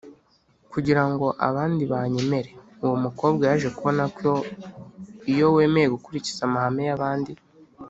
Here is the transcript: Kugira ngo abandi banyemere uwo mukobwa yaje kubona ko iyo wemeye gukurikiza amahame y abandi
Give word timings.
Kugira 0.71 1.03
ngo 1.09 1.27
abandi 1.47 1.83
banyemere 1.93 2.51
uwo 2.83 2.95
mukobwa 3.03 3.43
yaje 3.49 3.69
kubona 3.77 4.03
ko 4.17 4.29
iyo 5.31 5.45
wemeye 5.55 5.87
gukurikiza 5.95 6.41
amahame 6.47 6.83
y 6.89 6.93
abandi 6.97 7.31